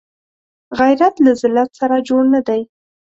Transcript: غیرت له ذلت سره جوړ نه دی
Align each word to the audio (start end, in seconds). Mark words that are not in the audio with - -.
غیرت 0.79 1.15
له 1.25 1.31
ذلت 1.41 1.69
سره 1.79 1.95
جوړ 2.07 2.23
نه 2.33 2.41
دی 2.47 2.61